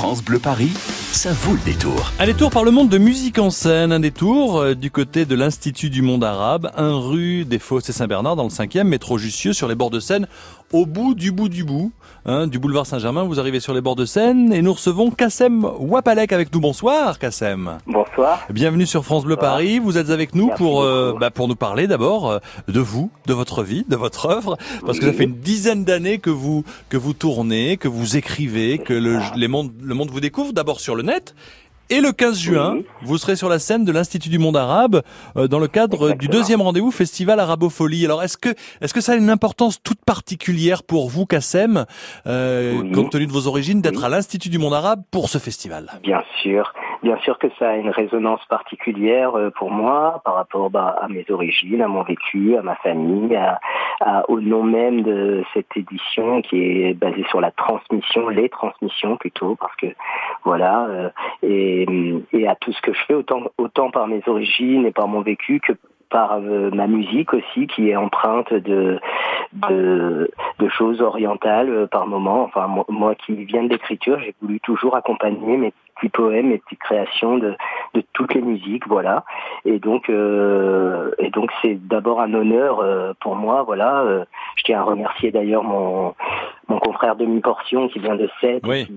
France 0.00 0.22
Bleu 0.22 0.38
Paris, 0.38 0.72
ça 1.12 1.32
vaut 1.32 1.54
le 1.54 1.64
détour. 1.64 2.12
Un 2.18 2.26
détour 2.26 2.50
par 2.50 2.64
le 2.64 2.70
monde 2.70 2.88
de 2.88 2.98
musique 2.98 3.38
en 3.38 3.50
scène, 3.50 3.92
un 3.92 4.00
détour 4.00 4.58
euh, 4.58 4.74
du 4.74 4.90
côté 4.90 5.24
de 5.24 5.34
l'Institut 5.34 5.90
du 5.90 6.02
monde 6.02 6.22
arabe, 6.22 6.70
un 6.76 6.96
rue 6.96 7.44
des 7.44 7.58
Fosses 7.58 7.88
et 7.88 7.92
Saint-Bernard 7.92 8.36
dans 8.36 8.44
le 8.44 8.50
5e, 8.50 8.84
métro 8.84 9.18
Jussieu 9.18 9.52
sur 9.52 9.66
les 9.66 9.74
bords 9.74 9.90
de 9.90 10.00
Seine, 10.00 10.28
au 10.72 10.86
bout 10.86 11.14
du 11.14 11.32
bout 11.32 11.48
du 11.48 11.64
bout, 11.64 11.90
hein, 12.26 12.46
du 12.46 12.60
boulevard 12.60 12.86
Saint-Germain, 12.86 13.24
vous 13.24 13.40
arrivez 13.40 13.58
sur 13.58 13.74
les 13.74 13.80
bords 13.80 13.96
de 13.96 14.04
Seine 14.04 14.52
et 14.52 14.62
nous 14.62 14.72
recevons 14.72 15.10
Kassem 15.10 15.64
Wapalek 15.64 16.32
avec 16.32 16.54
nous. 16.54 16.60
Bonsoir 16.60 17.18
Kassem. 17.18 17.78
Bonsoir. 17.86 18.46
Bienvenue 18.50 18.86
sur 18.86 19.04
France 19.04 19.24
Bleu 19.24 19.36
Paris, 19.36 19.80
vous 19.80 19.98
êtes 19.98 20.10
avec 20.10 20.34
nous 20.34 20.46
Merci 20.46 20.62
pour, 20.62 20.82
euh, 20.82 21.14
bah, 21.18 21.30
pour 21.30 21.48
nous 21.48 21.56
parler 21.56 21.88
d'abord 21.88 22.30
euh, 22.30 22.38
de 22.68 22.80
vous, 22.80 23.10
de 23.26 23.34
votre 23.34 23.64
vie, 23.64 23.84
de 23.88 23.96
votre 23.96 24.26
œuvre, 24.26 24.56
parce 24.86 25.00
que 25.00 25.06
ça 25.06 25.12
fait 25.12 25.24
une 25.24 25.40
dizaine 25.40 25.84
d'années 25.84 26.18
que 26.18 26.30
vous, 26.30 26.64
que 26.88 26.96
vous 26.96 27.14
tournez, 27.14 27.76
que 27.76 27.88
vous 27.88 28.16
écrivez, 28.16 28.78
que 28.78 28.94
le, 28.94 29.18
les 29.36 29.48
mondes, 29.48 29.72
le 29.82 29.94
monde 29.94 30.10
vous 30.10 30.20
découvre 30.20 30.52
d'abord 30.52 30.78
sur 30.78 30.94
le 30.94 30.99
net. 31.02 31.34
Et 31.92 32.00
le 32.00 32.12
15 32.12 32.38
juin, 32.38 32.74
Oui. 32.76 32.86
vous 33.02 33.18
serez 33.18 33.34
sur 33.34 33.48
la 33.48 33.58
scène 33.58 33.84
de 33.84 33.90
l'Institut 33.90 34.28
du 34.28 34.38
Monde 34.38 34.56
arabe 34.56 35.02
euh, 35.36 35.48
dans 35.48 35.58
le 35.58 35.66
cadre 35.66 36.12
du 36.12 36.28
deuxième 36.28 36.60
rendez-vous 36.62 36.92
Festival 36.92 37.40
Arabofolie. 37.40 38.04
Alors 38.04 38.22
est-ce 38.22 38.36
que 38.38 38.50
est-ce 38.80 38.94
que 38.94 39.00
ça 39.00 39.10
a 39.12 39.16
une 39.16 39.28
importance 39.28 39.82
toute 39.82 39.98
particulière 40.04 40.84
pour 40.84 41.10
vous, 41.10 41.26
Kassem, 41.26 41.86
euh, 42.28 42.78
Oui. 42.80 42.92
compte 42.92 43.10
tenu 43.10 43.26
de 43.26 43.32
vos 43.32 43.48
origines, 43.48 43.82
d'être 43.82 43.98
Oui. 43.98 44.04
à 44.04 44.08
l'Institut 44.08 44.50
du 44.50 44.58
Monde 44.58 44.74
arabe 44.74 45.02
pour 45.10 45.28
ce 45.28 45.38
festival? 45.38 45.90
Bien 46.04 46.22
sûr, 46.42 46.72
bien 47.02 47.16
sûr 47.18 47.38
que 47.38 47.48
ça 47.58 47.70
a 47.70 47.76
une 47.76 47.90
résonance 47.90 48.44
particulière 48.46 49.34
euh, 49.36 49.50
pour 49.50 49.70
moi 49.70 50.20
par 50.24 50.34
rapport 50.34 50.70
bah, 50.70 50.96
à 51.00 51.08
mes 51.08 51.24
origines, 51.30 51.82
à 51.82 51.88
mon 51.88 52.02
vécu, 52.02 52.56
à 52.56 52.62
ma 52.62 52.74
famille, 52.76 53.34
à, 53.36 53.60
à- 54.00 54.28
au 54.30 54.40
nom 54.40 54.62
même 54.62 55.02
de 55.02 55.42
cette 55.54 55.74
édition 55.76 56.42
qui 56.42 56.56
est 56.82 56.94
basée 56.94 57.24
sur 57.30 57.40
la 57.40 57.50
transmission, 57.50 58.28
les 58.28 58.48
transmissions 58.48 59.16
plutôt, 59.16 59.56
parce 59.56 59.74
que 59.76 59.86
voilà, 60.44 60.86
euh, 60.86 61.10
et, 61.42 61.86
et 62.32 62.46
à 62.48 62.54
tout 62.56 62.72
ce 62.72 62.80
que 62.82 62.92
je 62.92 63.00
fais, 63.06 63.14
autant, 63.14 63.42
autant 63.58 63.90
par 63.90 64.06
mes 64.06 64.22
origines 64.26 64.86
et 64.86 64.92
par 64.92 65.08
mon 65.08 65.20
vécu 65.22 65.60
que 65.60 65.72
par 66.10 66.34
euh, 66.34 66.70
ma 66.72 66.86
musique 66.86 67.32
aussi, 67.34 67.66
qui 67.66 67.88
est 67.90 67.96
empreinte 67.96 68.52
de, 68.52 68.98
de, 69.52 70.30
de 70.58 70.68
choses 70.68 71.00
orientales 71.00 71.70
euh, 71.70 71.86
par 71.86 72.06
moment. 72.06 72.42
Enfin, 72.44 72.66
moi, 72.66 72.84
moi 72.88 73.14
qui 73.14 73.44
viens 73.44 73.62
de 73.62 73.68
l'écriture, 73.68 74.18
j'ai 74.20 74.34
voulu 74.42 74.60
toujours 74.60 74.96
accompagner 74.96 75.56
mes 75.56 75.72
petits 75.96 76.08
poèmes, 76.08 76.48
mes 76.48 76.58
petites 76.58 76.80
créations 76.80 77.38
de, 77.38 77.54
de 77.94 78.02
toutes 78.12 78.34
les 78.34 78.40
musiques, 78.42 78.86
voilà. 78.88 79.24
Et 79.64 79.78
donc, 79.78 80.08
euh, 80.10 81.10
et 81.18 81.30
donc 81.30 81.50
c'est 81.62 81.74
d'abord 81.88 82.20
un 82.20 82.32
honneur 82.34 82.80
euh, 82.80 83.12
pour 83.20 83.36
moi, 83.36 83.62
voilà. 83.62 84.00
Euh, 84.00 84.24
je 84.56 84.64
tiens 84.64 84.80
à 84.80 84.82
remercier 84.82 85.30
d'ailleurs 85.30 85.64
mon 85.64 86.14
mon 86.68 86.78
confrère 86.78 87.16
demi 87.16 87.40
portion 87.40 87.88
qui 87.88 87.98
vient 87.98 88.16
de 88.16 88.28
Sète 88.40 88.64
Oui. 88.66 88.80
et 88.80 88.86
qui 88.86 88.94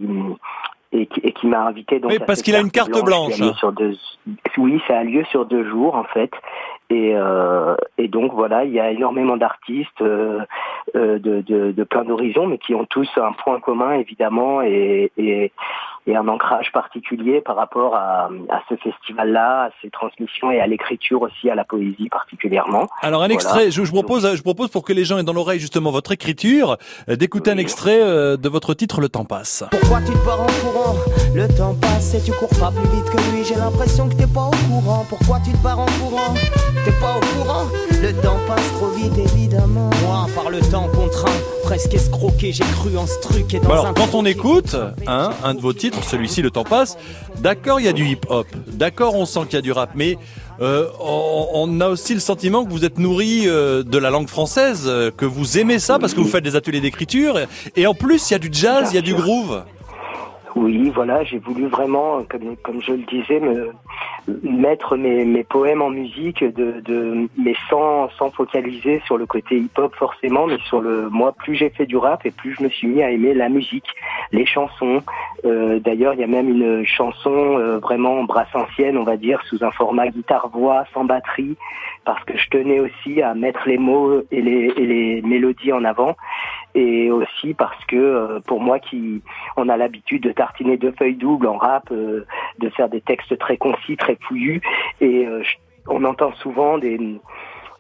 et 0.96 1.06
qui, 1.08 1.20
et 1.24 1.32
qui 1.32 1.48
m'a 1.48 1.62
invité 1.66 2.00
donc 2.00 2.12
Oui, 2.12 2.20
parce 2.26 2.44
qu'il 2.44 2.56
a 2.56 2.60
une 2.60 2.70
carte 2.70 3.04
blanche. 3.04 3.34
sur 3.58 3.72
deux 3.72 3.96
oui 4.58 4.80
ça 4.88 5.00
a 5.00 5.04
lieu 5.04 5.24
sur 5.32 5.46
deux 5.48 5.68
jours 5.68 5.96
en 5.96 6.04
fait 6.04 6.32
et 6.94 7.14
euh, 7.16 7.76
et 7.98 8.08
donc 8.08 8.34
voilà 8.34 8.64
il 8.64 8.72
y 8.72 8.80
a 8.80 8.92
énormément 8.92 9.38
d'artistes 9.38 10.02
euh, 10.02 10.40
euh, 10.96 11.20
de 11.20 11.84
plein 11.84 12.04
d'horizons 12.06 12.48
mais 12.48 12.58
qui 12.58 12.76
ont 12.76 12.86
tous 12.86 13.10
un 13.18 13.34
point 13.34 13.60
commun 13.60 13.94
évidemment 13.94 14.62
et 14.62 15.12
et 15.18 15.52
et 16.08 16.16
un 16.16 16.28
ancrage 16.28 16.72
particulier 16.74 17.42
par 17.42 17.56
rapport 17.56 17.96
à, 17.96 18.30
à 18.50 18.62
ce 18.70 18.76
festival-là, 18.76 19.66
à 19.66 19.70
ses 19.82 19.90
transmissions 19.90 20.52
et 20.52 20.60
à 20.60 20.68
l'écriture 20.68 21.22
aussi, 21.22 21.50
à 21.50 21.56
la 21.56 21.64
poésie 21.64 22.10
particulièrement. 22.10 22.88
Alors 23.02 23.22
un 23.22 23.26
Voilà. 23.28 23.34
extrait, 23.36 23.72
je, 23.72 23.84
je 23.84 23.92
propose, 23.92 24.36
je 24.36 24.42
propose 24.42 24.70
pour 24.70 24.84
que 24.84 24.94
les 24.94 25.06
gens 25.06 25.18
aient 25.18 25.24
dans 25.24 25.34
l'oreille 25.34 25.60
justement 25.60 25.92
votre 25.92 26.12
écriture, 26.12 26.78
euh, 27.10 27.16
d'écouter 27.16 27.52
un 27.52 27.56
Oui. 27.56 27.62
extrait 27.62 28.02
euh, 28.02 28.38
de 28.38 28.50
votre 28.50 28.74
titre 28.74 29.00
Le 29.02 29.10
temps 29.10 29.26
passe. 29.26 29.64
Pourquoi 29.72 30.00
tu 30.02 30.12
te 30.14 30.26
barres 30.26 30.42
en 30.42 30.46
courant? 30.46 30.96
Le 31.36 31.48
temps 31.48 31.76
passe 31.80 32.14
et 32.16 32.22
tu 32.24 32.32
cours 32.38 32.50
pas 32.60 32.72
plus 32.72 32.90
vite 32.96 33.10
que 33.10 33.18
lui 33.32 33.44
J'ai 33.44 33.56
l'impression 33.56 34.08
que 34.10 34.16
t'es 34.16 34.28
pas 34.28 34.48
au 34.48 34.68
courant 34.70 35.06
Pourquoi 35.10 35.40
tu 35.46 35.52
te 35.52 35.58
barres 35.64 35.80
en 35.80 35.86
courant? 35.86 36.34
T'es 36.86 36.92
pas 37.00 37.16
au 37.18 37.20
courant? 37.38 37.66
Le 38.02 38.12
temps 38.22 38.38
passe 38.48 38.74
trop 38.74 38.90
vite 38.90 39.18
évidemment 39.18 39.90
Moi 40.06 40.26
par 40.36 40.50
le 40.52 40.60
temps 40.60 40.88
contraint 40.94 41.32
Presque 41.64 41.94
escroqué 41.94 42.52
j'ai 42.52 42.64
cru 42.66 42.98
en 42.98 43.08
ce 43.08 43.20
truc 43.22 43.54
et 43.54 43.60
dans 43.60 43.68
Bon, 43.70 43.74
alors 43.74 43.86
un 43.88 43.94
quand 43.94 44.14
on 44.14 44.26
écoute 44.26 44.76
hein, 45.08 45.30
un 45.44 45.54
de 45.54 45.62
vos 45.62 45.72
titres, 45.74 45.93
celui-ci 46.02 46.42
Le 46.42 46.50
temps 46.50 46.64
passe, 46.64 46.98
d'accord 47.40 47.80
il 47.80 47.86
y 47.86 47.90
a 47.90 47.94
du 47.94 48.06
hip-hop, 48.06 48.48
d'accord 48.68 49.16
on 49.16 49.26
sent 49.26 49.42
qu'il 49.46 49.54
y 49.54 49.58
a 49.58 49.62
du 49.62 49.72
rap, 49.72 49.92
mais 49.96 50.18
euh, 50.62 50.88
on, 51.00 51.48
on 51.54 51.82
a 51.82 51.88
aussi 51.88 52.14
le 52.14 52.20
sentiment 52.20 52.64
que 52.66 52.72
vous 52.72 52.86
êtes 52.86 53.00
nourri 53.00 53.44
euh, 53.46 53.84
de 53.84 53.98
la 53.98 54.10
langue 54.10 54.30
française, 54.30 54.84
euh, 54.86 55.12
que 55.12 55.26
vous 55.26 55.58
aimez 55.58 55.80
ça 55.80 56.00
parce 56.00 56.14
que 56.14 56.22
vous 56.22 56.28
faites 56.28 56.44
des 56.44 56.56
ateliers 56.56 56.82
d'écriture, 56.82 57.40
et 57.76 57.88
en 57.88 57.94
plus 57.94 58.30
il 58.30 58.34
y 58.34 58.36
a 58.36 58.40
du 58.40 58.50
jazz, 58.52 58.90
il 58.92 58.96
y 58.96 59.00
a 59.00 59.02
du 59.02 59.14
groove. 59.14 59.64
Oui, 60.56 60.92
voilà, 60.94 61.24
j'ai 61.24 61.40
voulu 61.40 61.66
vraiment, 61.66 62.24
comme, 62.30 62.82
je 62.82 62.92
le 62.92 63.04
disais, 63.04 63.40
me 63.40 63.72
mettre 64.44 64.96
mes, 64.96 65.26
mes 65.26 65.44
poèmes 65.44 65.82
en 65.82 65.90
musique, 65.90 66.44
de, 66.44 66.80
de, 66.82 67.28
mais 67.38 67.56
sans, 67.70 68.10
sans 68.18 68.30
focaliser 68.30 69.02
sur 69.06 69.18
le 69.18 69.26
côté 69.26 69.58
hip-hop 69.58 69.96
forcément, 69.96 70.46
mais 70.46 70.58
sur 70.60 70.80
le. 70.80 71.10
Moi, 71.10 71.32
plus 71.34 71.56
j'ai 71.56 71.70
fait 71.72 71.88
du 71.88 71.98
rap 71.98 72.26
et 72.26 72.32
plus 72.32 72.56
je 72.58 72.64
me 72.64 72.70
suis 72.70 72.88
mis 72.88 73.02
à 73.02 73.10
aimer 73.10 73.34
la 73.34 73.50
musique, 73.50 73.88
les 74.32 74.46
chansons. 74.46 75.02
Euh, 75.46 75.80
D'ailleurs, 75.80 76.14
il 76.14 76.20
y 76.20 76.24
a 76.24 76.28
même 76.28 76.50
une 76.50 76.86
chanson 76.86 77.58
euh, 77.58 77.80
vraiment 77.80 78.24
brassancienne, 78.24 78.98
on 78.98 79.04
va 79.04 79.18
dire, 79.18 79.42
sous 79.50 79.64
un 79.64 79.72
format 79.72 80.08
guitare-voix, 80.08 80.86
sans 80.94 81.04
batterie, 81.04 81.58
parce 82.06 82.24
que 82.26 82.38
je 82.38 82.50
tenais 82.50 82.80
aussi 82.80 83.22
à 83.22 83.34
mettre 83.34 83.68
les 83.68 83.78
mots 83.80 84.22
et 84.32 84.42
les, 84.42 84.72
et 84.78 84.86
les 84.86 85.22
mélodies 85.24 85.74
en 85.74 85.84
avant, 85.84 86.16
et 86.76 87.12
aussi 87.12 87.54
parce 87.54 87.84
que 87.86 87.96
euh, 87.96 88.40
pour 88.48 88.62
moi 88.62 88.80
qui 88.80 89.22
on 89.58 89.70
a 89.70 89.78
l'habitude 89.78 90.24
de 90.24 90.32
tartiner 90.32 90.78
deux 90.78 90.92
feuilles 90.98 91.16
doubles 91.16 91.48
en 91.48 91.58
rap, 91.58 91.90
euh, 91.92 92.26
de 92.60 92.70
faire 92.70 92.90
des 92.90 93.02
textes 93.02 93.38
très 93.38 93.58
concis, 93.58 93.98
très 93.98 94.18
fouillus, 94.28 94.62
et 95.02 95.26
euh, 95.28 95.44
on 95.88 96.04
entend 96.04 96.34
souvent 96.34 96.78
des 96.78 97.00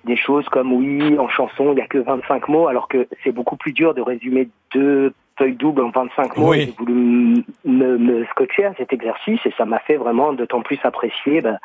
des 0.05 0.17
choses 0.17 0.47
comme 0.49 0.73
oui, 0.73 1.17
en 1.17 1.29
chanson, 1.29 1.67
il 1.71 1.75
n'y 1.75 1.81
a 1.81 1.87
que 1.87 1.97
25 1.97 2.49
mots, 2.49 2.67
alors 2.67 2.89
que 2.89 3.07
c'est 3.23 3.31
beaucoup 3.31 3.55
plus 3.55 3.71
dur 3.71 3.93
de 3.93 4.01
résumer 4.01 4.49
deux 4.73 5.13
feuilles 5.37 5.55
doubles 5.55 5.81
en 5.81 5.91
25 5.91 6.35
mots. 6.37 6.49
Oui. 6.49 6.65
J'ai 6.65 6.71
voulu 6.77 7.43
me, 7.63 7.97
me 7.97 8.25
scotcher 8.25 8.65
à 8.65 8.73
cet 8.75 8.91
exercice 8.91 9.39
et 9.45 9.53
ça 9.57 9.63
m'a 9.65 9.79
fait 9.79 9.95
vraiment 9.95 10.33
d'autant 10.33 10.61
plus 10.61 10.77
apprécier 10.83 11.39
bah, 11.39 11.57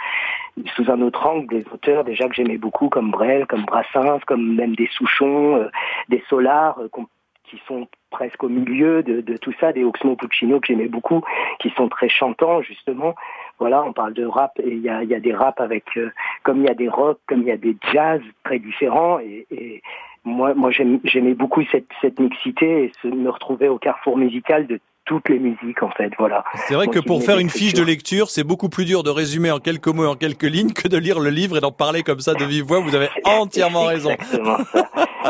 sous 0.76 0.88
un 0.90 1.00
autre 1.02 1.26
angle 1.26 1.48
des 1.48 1.64
auteurs 1.72 2.04
déjà 2.04 2.28
que 2.28 2.34
j'aimais 2.34 2.58
beaucoup 2.58 2.88
comme 2.88 3.10
Brel, 3.10 3.46
comme 3.46 3.64
Brassens, 3.64 4.20
comme 4.26 4.54
même 4.54 4.76
des 4.76 4.88
Souchons, 4.92 5.56
euh, 5.56 5.68
des 6.08 6.22
Solars, 6.28 6.78
euh, 6.78 6.88
qu'on- 6.88 7.06
qui 7.50 7.60
sont 7.66 7.88
presque 8.10 8.42
au 8.44 8.48
milieu 8.48 9.02
de, 9.02 9.20
de 9.20 9.36
tout 9.36 9.52
ça, 9.60 9.72
des 9.72 9.84
Oxmo 9.84 10.16
Puccino 10.16 10.60
que 10.60 10.66
j'aimais 10.66 10.88
beaucoup, 10.88 11.22
qui 11.60 11.70
sont 11.70 11.88
très 11.88 12.08
chantants 12.08 12.62
justement. 12.62 13.14
Voilà, 13.58 13.82
on 13.82 13.92
parle 13.92 14.14
de 14.14 14.24
rap 14.24 14.52
et 14.60 14.70
il 14.70 14.80
y 14.80 14.88
a, 14.88 15.02
y 15.04 15.14
a 15.14 15.20
des 15.20 15.34
raps 15.34 15.60
avec, 15.60 15.84
euh, 15.96 16.10
comme 16.44 16.58
il 16.58 16.64
y 16.64 16.70
a 16.70 16.74
des 16.74 16.88
rock, 16.88 17.18
comme 17.26 17.42
il 17.42 17.48
y 17.48 17.52
a 17.52 17.56
des 17.56 17.76
jazz 17.92 18.20
très 18.44 18.58
différents 18.58 19.18
et, 19.18 19.46
et 19.50 19.82
moi, 20.24 20.54
moi 20.54 20.70
j'aimais 20.70 21.34
beaucoup 21.34 21.62
cette, 21.70 21.88
cette 22.00 22.20
mixité 22.20 22.84
et 22.84 22.92
se, 23.02 23.08
me 23.08 23.30
retrouver 23.30 23.68
au 23.68 23.78
carrefour 23.78 24.16
musical 24.16 24.66
de 24.66 24.80
toutes 25.08 25.28
les 25.30 25.38
musiques 25.38 25.82
en 25.82 25.90
fait. 25.90 26.12
Voilà. 26.18 26.44
C'est 26.68 26.74
vrai 26.74 26.86
que 26.86 27.00
pour 27.00 27.22
faire 27.22 27.38
une 27.38 27.48
fiche 27.48 27.72
de 27.72 27.82
lecture, 27.82 28.28
c'est 28.30 28.44
beaucoup 28.44 28.68
plus 28.68 28.84
dur 28.84 29.02
de 29.02 29.10
résumer 29.10 29.50
en 29.50 29.58
quelques 29.58 29.88
mots 29.88 30.04
et 30.04 30.08
en 30.08 30.14
quelques 30.14 30.44
lignes 30.44 30.72
que 30.72 30.86
de 30.86 30.98
lire 30.98 31.18
le 31.18 31.30
livre 31.30 31.56
et 31.56 31.60
d'en 31.60 31.72
parler 31.72 32.02
comme 32.02 32.20
ça 32.20 32.34
de 32.34 32.44
vive 32.44 32.64
voix. 32.64 32.80
Vous 32.80 32.94
avez 32.94 33.08
entièrement 33.24 33.84
raison. 33.86 34.10
Ça. 34.30 34.58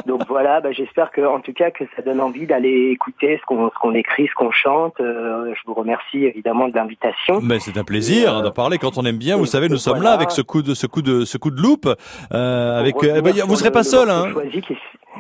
Donc 0.07 0.23
voilà, 0.29 0.61
bah, 0.61 0.73
j'espère 0.73 1.13
que, 1.13 1.21
en 1.21 1.41
tout 1.41 1.53
cas, 1.53 1.71
que 1.71 1.85
ça 1.95 2.03
donne 2.03 2.21
envie 2.21 2.47
d'aller 2.47 2.91
écouter 2.91 3.39
ce 3.41 3.47
qu'on 3.47 3.71
ce 3.71 3.79
qu'on 3.81 3.95
écrit, 3.95 4.27
ce 4.27 4.35
qu'on 4.35 4.51
chante. 4.51 4.95
Euh, 5.01 5.55
je 5.55 5.61
vous 5.67 5.75
remercie 5.75 6.25
évidemment 6.25 6.69
de 6.69 6.75
l'invitation. 6.75 7.41
Mais 7.41 7.61
c'est 7.61 7.79
un 7.79 7.85
plaisir 7.85 8.39
euh, 8.39 8.43
d'en 8.43 8.51
parler 8.51 8.79
quand 8.79 8.99
on 8.99 9.05
aime 9.05 9.19
bien. 9.19 9.37
Vous 9.37 9.47
savez, 9.47 9.69
nous 9.69 9.77
sommes 9.77 10.03
là 10.03 10.11
avec 10.11 10.33
ce 10.33 10.43
coup 10.43 10.63
de 10.63 10.75
ce 10.75 10.87
coup 10.89 11.03
de 11.03 11.25
ce 11.25 11.39
coup 11.39 11.53
de 11.53 11.61
loupe. 11.61 11.89
Euh, 12.33 12.81
avec 12.81 12.97
bah, 12.97 13.31
vous 13.47 13.57
serez 13.57 13.71
pas 13.71 13.85
seul, 13.85 14.11
hein. 14.11 14.27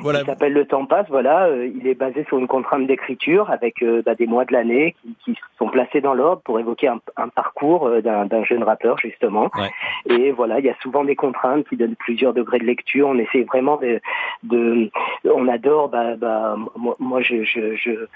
Voilà. 0.01 0.21
qui 0.21 0.27
s'appelle 0.27 0.53
Le 0.53 0.67
temps 0.67 0.87
passe. 0.87 1.07
Voilà, 1.09 1.47
euh, 1.47 1.71
il 1.75 1.87
est 1.87 1.95
basé 1.95 2.25
sur 2.25 2.39
une 2.39 2.47
contrainte 2.47 2.87
d'écriture 2.87 3.51
avec 3.51 3.83
euh, 3.83 4.03
bah, 4.05 4.15
des 4.15 4.27
mois 4.27 4.45
de 4.45 4.53
l'année 4.53 4.95
qui, 5.03 5.15
qui 5.25 5.39
sont 5.59 5.69
placés 5.69 6.01
dans 6.01 6.15
l'ordre 6.15 6.43
pour 6.43 6.59
évoquer 6.59 6.89
un, 6.89 7.01
un 7.17 7.29
parcours 7.29 7.87
euh, 7.87 8.01
d'un 8.01 8.45
jeune 8.45 8.63
rappeur 8.63 8.99
justement. 8.99 9.51
Ouais. 9.57 9.71
Et 10.07 10.31
voilà, 10.31 10.59
il 10.59 10.65
y 10.65 10.71
a 10.71 10.77
souvent 10.81 11.05
des 11.05 11.17
contraintes 11.17 11.69
qui 11.69 11.77
donnent 11.77 11.97
plusieurs 11.97 12.33
degrés 12.33 12.59
de 12.59 12.65
lecture. 12.65 13.09
On 13.09 13.19
essaie 13.19 13.43
vraiment 13.43 13.77
de, 13.77 14.01
de 14.45 14.91
on 15.25 15.49
adore. 15.49 15.89
Bah, 15.89 16.17
bah, 16.17 16.57
moi, 16.77 16.95
moi, 16.99 17.21
je, 17.21 17.43
je, 17.45 17.77
je 17.77 18.07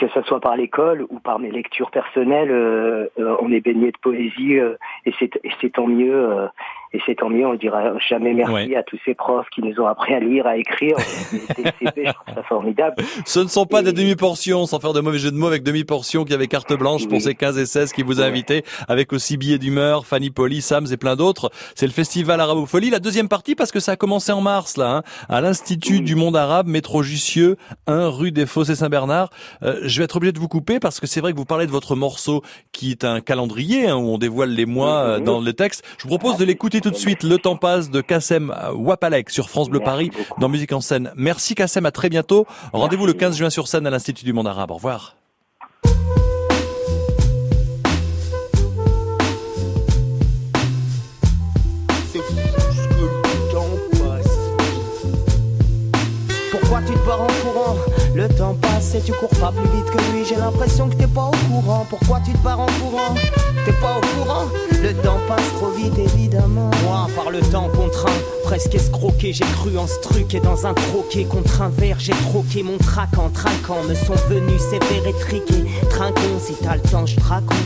que 0.00 0.08
ce 0.08 0.22
soit 0.22 0.40
par 0.40 0.56
l'école 0.56 1.06
ou 1.10 1.20
par 1.20 1.38
mes 1.38 1.50
lectures 1.50 1.90
personnelles, 1.90 2.50
euh, 2.50 3.06
euh, 3.18 3.36
on 3.40 3.52
est 3.52 3.60
baigné 3.60 3.92
de 3.92 3.98
poésie 3.98 4.58
euh, 4.58 4.76
et 5.04 5.12
c'est 5.18 5.38
et 5.44 5.50
c'est 5.60 5.72
tant 5.74 5.86
mieux. 5.86 6.48
Et 6.92 7.00
c'est 7.06 7.14
tant 7.16 7.28
mieux. 7.28 7.46
On 7.46 7.52
ne 7.52 7.58
dira 7.58 7.96
jamais 8.08 8.34
merci 8.34 8.74
à 8.74 8.82
tous 8.82 8.98
ces 9.04 9.14
profs 9.14 9.48
qui 9.50 9.62
nous 9.62 9.80
ont 9.80 9.86
appris 9.86 10.12
à 10.14 10.20
lire, 10.20 10.46
à 10.46 10.56
écrire. 10.56 10.96
je 11.32 12.12
trouve 12.12 12.34
ça 12.34 12.42
formidable. 12.42 12.96
Ce 13.24 13.38
ne 13.40 13.48
sont 13.48 13.66
pas 13.66 13.82
des 13.82 13.92
demi-portions, 13.92 14.66
sans 14.66 14.80
faire 14.80 14.92
de 14.92 15.00
mauvais 15.00 15.18
jeu 15.18 15.30
de 15.30 15.36
mots, 15.36 15.46
avec 15.46 15.62
demi-portions 15.62 16.24
qui 16.24 16.34
avaient 16.34 16.48
carte 16.48 16.72
blanche 16.72 17.06
pour 17.08 17.20
ces 17.20 17.34
15 17.34 17.58
et 17.58 17.66
16 17.66 17.92
qui 17.92 18.02
vous 18.02 18.20
a 18.20 18.24
invité, 18.24 18.64
avec 18.88 19.12
aussi 19.12 19.36
billets 19.36 19.58
d'humeur, 19.58 20.04
Fanny 20.04 20.30
Poli, 20.30 20.60
Sams 20.60 20.86
et 20.90 20.96
plein 20.96 21.14
d'autres. 21.14 21.50
C'est 21.76 21.86
le 21.86 21.92
festival 21.92 22.40
Arabofolie. 22.40 22.90
La 22.90 22.98
deuxième 22.98 23.28
partie, 23.28 23.54
parce 23.54 23.70
que 23.70 23.78
ça 23.78 23.92
a 23.92 23.96
commencé 23.96 24.32
en 24.32 24.40
mars, 24.40 24.76
là, 24.76 24.96
hein, 24.96 25.02
à 25.28 25.40
l'Institut 25.40 26.00
du 26.00 26.16
Monde 26.16 26.36
Arabe, 26.36 26.66
métro 26.66 27.02
Jussieu, 27.02 27.56
1 27.86 28.08
rue 28.08 28.32
des 28.32 28.46
Fossés 28.46 28.74
Saint-Bernard. 28.74 29.30
Euh, 29.62 29.80
je 29.84 29.98
vais 29.98 30.04
être 30.04 30.16
obligé 30.16 30.32
de 30.32 30.40
vous 30.40 30.48
couper 30.48 30.80
parce 30.80 30.98
que 30.98 31.06
c'est 31.06 31.20
vrai 31.20 31.32
que 31.32 31.36
vous 31.36 31.44
parlez 31.44 31.66
de 31.66 31.70
votre 31.70 31.94
morceau 31.94 32.42
qui 32.72 32.90
est 32.90 33.04
un 33.04 33.20
calendrier 33.20 33.86
hein, 33.86 33.96
où 33.96 34.08
on 34.08 34.18
dévoile 34.18 34.50
les 34.50 34.66
mois 34.66 35.02
euh, 35.02 35.20
dans 35.20 35.40
le 35.40 35.52
texte. 35.52 35.84
Je 35.98 36.08
vous 36.08 36.18
propose 36.18 36.36
de 36.36 36.44
l'écouter 36.44 36.79
tout 36.80 36.90
de 36.90 36.96
suite. 36.96 37.22
Le 37.22 37.38
temps 37.38 37.56
passe 37.56 37.90
de 37.90 38.00
Kassem 38.00 38.54
Wapalek 38.74 39.30
sur 39.30 39.48
France 39.48 39.68
Bleu 39.70 39.80
Paris 39.80 40.10
dans 40.38 40.48
Musique 40.48 40.72
en 40.72 40.80
scène. 40.80 41.12
Merci 41.16 41.54
Kassem, 41.54 41.86
à 41.86 41.90
très 41.90 42.08
bientôt. 42.08 42.46
Rendez-vous 42.72 43.06
le 43.06 43.12
15 43.12 43.36
juin 43.36 43.50
sur 43.50 43.68
scène 43.68 43.86
à 43.86 43.90
l'Institut 43.90 44.24
du 44.24 44.32
Monde 44.32 44.48
Arabe. 44.48 44.70
Au 44.70 44.74
revoir. 44.74 45.16
Pourquoi 56.50 56.80
tu 56.82 56.92
te 56.92 57.06
barres 57.06 57.22
en 57.22 57.26
courant? 57.26 57.76
Le 58.20 58.28
temps 58.28 58.54
passe 58.60 58.94
et 58.94 59.00
tu 59.00 59.14
cours 59.14 59.30
pas 59.40 59.50
plus 59.50 59.66
vite 59.74 59.86
que 59.86 60.12
lui. 60.12 60.26
J'ai 60.28 60.36
l'impression 60.36 60.90
que 60.90 60.94
t'es 60.94 61.06
pas 61.06 61.30
au 61.30 61.48
courant. 61.48 61.86
Pourquoi 61.88 62.20
tu 62.22 62.32
te 62.32 62.38
barres 62.44 62.60
en 62.60 62.66
courant? 62.66 63.14
T'es 63.64 63.72
pas 63.72 63.96
au 63.96 64.22
courant? 64.22 64.44
Le 64.72 64.92
temps 64.92 65.20
passe 65.26 65.48
trop 65.56 65.70
vite 65.70 65.96
évidemment. 65.96 66.70
Moi, 66.84 67.06
par 67.16 67.30
le 67.30 67.40
temps 67.40 67.70
contraint, 67.74 68.12
presque 68.44 68.74
escroqué, 68.74 69.32
j'ai 69.32 69.46
cru 69.46 69.78
en 69.78 69.86
ce 69.86 69.98
truc 70.00 70.34
et 70.34 70.40
dans 70.40 70.66
un 70.66 70.74
troquet 70.74 71.24
contre 71.24 71.62
un 71.62 71.70
verre, 71.70 71.96
j'ai 71.98 72.12
troqué 72.12 72.62
mon 72.62 72.76
trac 72.76 73.08
en 73.16 73.30
traquant. 73.30 73.82
Me 73.88 73.94
sont 73.94 74.12
venus 74.28 74.60
sévères 74.60 75.06
et 75.06 75.18
triqués. 75.18 75.64
Trinquons, 75.88 76.40
si 76.44 76.52
t'as 76.62 76.74
le 76.74 76.82
temps, 76.82 77.06
je 77.06 77.16
te 77.16 77.24
raconte. 77.24 77.56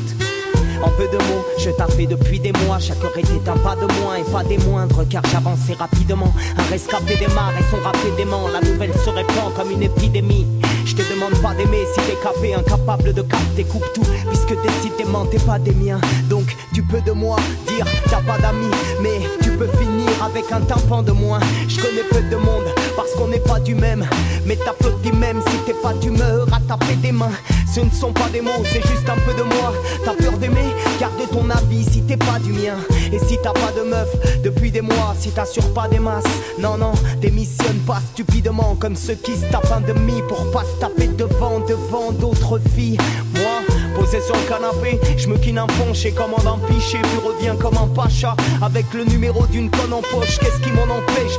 En 0.82 0.91
peu 0.91 1.06
de 1.09 1.17
mots, 1.17 1.44
je 1.59 1.71
tapais 1.71 2.06
depuis 2.06 2.41
des 2.41 2.53
mois. 2.65 2.79
Chaque 2.79 3.03
heure 3.05 3.17
était 3.17 3.49
un 3.49 3.56
pas 3.56 3.76
de 3.76 3.87
moins 4.00 4.17
et 4.17 4.25
pas 4.25 4.44
des 4.44 4.59
moindres, 4.59 5.06
car 5.09 5.23
j'avançais 5.31 5.75
rapidement. 5.75 6.32
Un 6.59 6.71
rescapé 6.71 7.17
démarre 7.17 7.53
et 7.59 7.65
son 7.71 7.82
rap 7.82 7.97
dément. 8.17 8.49
La 8.49 8.61
nouvelle 8.61 8.93
se 8.93 9.11
répand 9.11 9.53
comme 9.56 9.71
une 9.71 9.82
épidémie. 9.82 10.47
Je 10.85 10.94
te 10.94 11.03
demande 11.12 11.35
pas 11.43 11.55
d'aimer 11.55 11.85
si 11.94 12.00
t'es 12.03 12.17
capé, 12.23 12.55
incapable 12.55 13.15
de 13.15 13.23
capter, 13.23 13.65
coupe 13.65 13.87
tout, 13.94 14.05
puisque 14.29 14.55
décidément 14.62 15.25
t'es 15.25 15.38
pas 15.38 15.59
des 15.59 15.73
miens. 15.73 16.00
Donc 16.29 16.55
tu 16.75 16.82
peux 16.82 17.00
de 17.00 17.12
moi 17.12 17.37
dire 17.67 17.87
t'as 18.11 18.20
pas 18.20 18.38
d'amis, 18.38 18.70
mais 19.00 19.20
tu 19.43 19.50
peux 19.50 19.69
finir 19.79 20.11
avec 20.23 20.50
un 20.53 20.61
tympan 20.61 21.03
de 21.03 21.12
moins. 21.12 21.41
Je 21.69 21.81
connais 21.81 22.03
peu 22.11 22.20
de 22.31 22.37
monde 22.37 22.65
parce 22.97 23.12
qu'on 23.12 23.29
n'est 23.29 23.41
pas 23.41 23.61
du 23.61 23.75
même, 23.75 24.06
mais 24.47 24.56
t'applaudis 24.56 25.12
même 25.12 25.41
si 25.49 25.56
t'es 25.67 25.75
pas 25.82 25.94
d'humeur 25.94 26.47
taper 26.66 26.96
des 26.96 27.12
mains. 27.12 27.32
Ce 27.72 27.81
ne 27.81 27.90
sont 27.90 28.12
pas 28.12 28.28
des 28.28 28.40
mots, 28.40 28.62
c'est 28.64 28.82
juste 28.82 29.08
un 29.08 29.16
peu 29.16 29.34
de 29.34 29.43
moi. 29.43 29.72
T'as 30.05 30.14
peur 30.14 30.38
d'aimer, 30.38 30.72
garde 31.00 31.14
ton 31.31 31.49
avis 31.50 31.84
si 31.84 32.02
t'es 32.02 32.16
pas 32.16 32.38
du 32.38 32.52
mien. 32.52 32.76
Et 33.12 33.19
si 33.19 33.38
t'as 33.43 33.52
pas 33.52 33.72
de 33.76 33.88
meuf 33.88 34.08
depuis 34.43 34.70
des 34.70 34.81
mois, 34.81 35.14
si 35.19 35.31
t'assures 35.31 35.72
pas 35.72 35.88
des 35.88 35.99
masses, 35.99 36.25
non, 36.58 36.76
non, 36.76 36.93
démissionne 37.20 37.78
pas 37.87 38.00
stupidement 38.12 38.76
comme 38.78 38.96
ceux 38.96 39.14
qui 39.14 39.37
se 39.37 39.46
tapent 39.50 39.72
un 39.72 39.81
demi 39.81 40.22
pour 40.28 40.50
pas 40.50 40.64
se 40.64 40.81
taper 40.81 41.08
devant, 41.08 41.61
devant 41.61 42.12
d'autres 42.12 42.61
filles. 42.75 42.99
Moi, 43.34 43.76
posé 43.94 44.20
sur 44.20 44.34
le 44.34 44.49
canapé, 44.49 45.00
je 45.17 45.28
me 45.28 45.38
quine 45.38 45.58
un 45.58 45.67
ponche 45.67 46.05
et 46.05 46.12
commande 46.12 46.46
un 46.46 46.58
pichet, 46.67 46.99
puis 47.02 47.28
reviens 47.28 47.56
comme 47.56 47.76
un 47.76 47.88
pacha 47.88 48.37
avec 48.62 48.87
le 48.93 49.05
numéro 49.05 49.46
d'une 49.46 49.70
conne 49.70 49.93
en 49.93 50.02
poche. 50.02 50.38
Qu'est-ce 50.38 50.60
qui 50.60 50.70
m'en 50.72 50.82
empêche 50.82 51.38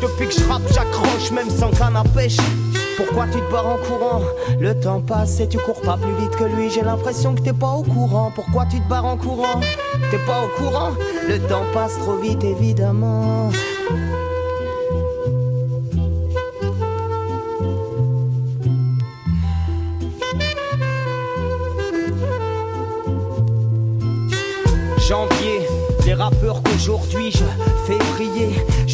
sans 1.55 1.71
canne 1.71 1.95
à 1.95 2.03
pêche. 2.03 2.37
Pourquoi 2.97 3.25
tu 3.27 3.39
te 3.39 3.51
barres 3.51 3.67
en 3.67 3.77
courant? 3.77 4.21
Le 4.59 4.79
temps 4.79 5.01
passe 5.01 5.39
et 5.39 5.47
tu 5.47 5.57
cours 5.57 5.81
pas 5.81 5.97
plus 5.97 6.13
vite 6.15 6.35
que 6.35 6.45
lui. 6.45 6.69
J'ai 6.69 6.81
l'impression 6.81 7.35
que 7.35 7.41
t'es 7.41 7.53
pas 7.53 7.71
au 7.71 7.83
courant. 7.83 8.31
Pourquoi 8.33 8.65
tu 8.65 8.79
te 8.79 8.87
barres 8.87 9.05
en 9.05 9.17
courant? 9.17 9.59
T'es 10.11 10.19
pas 10.19 10.43
au 10.43 10.61
courant? 10.61 10.91
Le 11.27 11.39
temps 11.39 11.65
passe 11.73 11.97
trop 11.99 12.15
vite 12.15 12.43
évidemment. 12.43 13.49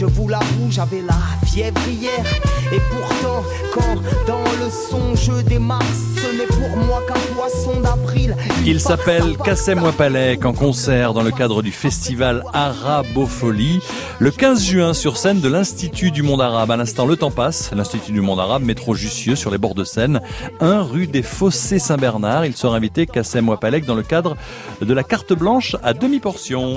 Je 0.02 0.08
vous 0.08 0.28
l'avoue, 0.28 0.72
j'avais 0.72 1.04
la 1.04 1.46
fièvre 1.46 1.80
hier. 1.88 2.26
Et 2.74 2.80
pourtant, 2.90 3.44
quand 3.72 4.02
dans 4.26 4.44
le 4.60 4.72
son 4.72 5.16
je 5.16 5.44
démarre, 5.44 5.84
ce 6.16 6.36
n'est 6.36 6.48
pour 6.48 6.76
moi 6.76 7.04
qu'un 7.08 7.20
poisson 7.36 7.80
d'avril. 7.82 8.36
Il 8.66 8.80
s'appelle 8.80 9.38
Kassem 9.38 9.84
Wapalek 9.84 10.44
en 10.44 10.54
concert 10.54 11.14
dans 11.14 11.22
le 11.22 11.30
cadre 11.30 11.62
du 11.62 11.72
festival 11.72 12.44
Arabofolie 12.52 13.80
le 14.22 14.32
15 14.32 14.64
juin 14.64 14.94
sur 14.94 15.18
scène 15.18 15.40
de 15.40 15.50
l'Institut 15.50 16.12
du 16.12 16.24
Monde 16.24 16.42
Arabe. 16.42 16.72
À 16.72 16.78
l'instant, 16.78 17.06
le 17.06 17.16
temps 17.16 17.32
passe. 17.32 17.72
L'Institut 17.76 18.12
du 18.12 18.22
Monde 18.22 18.40
Arabe, 18.40 18.64
métro 18.64 18.96
Jussieu 18.96 19.36
sur 19.36 19.52
les 19.52 19.58
bords 19.58 19.76
de 19.76 19.84
Seine, 19.84 20.22
1 20.60 20.82
rue 20.82 21.08
des 21.08 21.24
Fossés 21.24 21.80
Saint-Bernard. 21.80 22.46
Il 22.46 22.56
sera 22.56 22.76
invité 22.76 23.06
Kassem 23.06 23.50
Wapalek 23.50 23.86
dans 23.86 23.96
le 23.96 24.04
cadre 24.04 24.36
de 24.80 24.94
la 24.94 25.04
carte 25.04 25.34
blanche 25.34 25.76
à 25.84 25.94
demi-portion. 25.94 26.70